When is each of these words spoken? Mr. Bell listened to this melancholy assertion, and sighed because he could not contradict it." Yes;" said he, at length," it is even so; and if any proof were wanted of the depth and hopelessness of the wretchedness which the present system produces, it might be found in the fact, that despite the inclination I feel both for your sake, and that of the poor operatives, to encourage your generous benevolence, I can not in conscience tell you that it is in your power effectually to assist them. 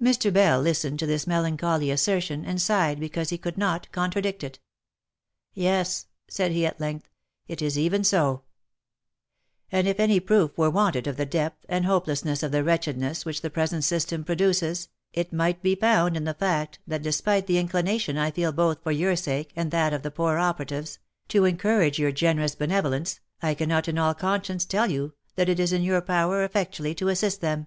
Mr. 0.00 0.32
Bell 0.32 0.58
listened 0.62 0.98
to 1.00 1.04
this 1.06 1.26
melancholy 1.26 1.90
assertion, 1.90 2.46
and 2.46 2.62
sighed 2.62 2.98
because 2.98 3.28
he 3.28 3.36
could 3.36 3.58
not 3.58 3.92
contradict 3.92 4.42
it." 4.42 4.58
Yes;" 5.52 6.06
said 6.28 6.52
he, 6.52 6.64
at 6.64 6.80
length," 6.80 7.10
it 7.46 7.60
is 7.60 7.78
even 7.78 8.02
so; 8.02 8.44
and 9.70 9.86
if 9.86 10.00
any 10.00 10.18
proof 10.18 10.56
were 10.56 10.70
wanted 10.70 11.06
of 11.06 11.18
the 11.18 11.26
depth 11.26 11.66
and 11.68 11.84
hopelessness 11.84 12.42
of 12.42 12.52
the 12.52 12.64
wretchedness 12.64 13.26
which 13.26 13.42
the 13.42 13.50
present 13.50 13.84
system 13.84 14.24
produces, 14.24 14.88
it 15.12 15.30
might 15.30 15.60
be 15.62 15.74
found 15.74 16.16
in 16.16 16.24
the 16.24 16.32
fact, 16.32 16.78
that 16.86 17.02
despite 17.02 17.46
the 17.46 17.58
inclination 17.58 18.16
I 18.16 18.30
feel 18.30 18.52
both 18.52 18.82
for 18.82 18.92
your 18.92 19.14
sake, 19.14 19.52
and 19.54 19.70
that 19.72 19.92
of 19.92 20.00
the 20.02 20.10
poor 20.10 20.38
operatives, 20.38 20.98
to 21.28 21.44
encourage 21.44 21.98
your 21.98 22.12
generous 22.12 22.54
benevolence, 22.54 23.20
I 23.42 23.52
can 23.52 23.68
not 23.68 23.88
in 23.88 23.96
conscience 24.14 24.64
tell 24.64 24.90
you 24.90 25.12
that 25.36 25.50
it 25.50 25.60
is 25.60 25.70
in 25.70 25.82
your 25.82 26.00
power 26.00 26.44
effectually 26.44 26.94
to 26.94 27.08
assist 27.08 27.42
them. 27.42 27.66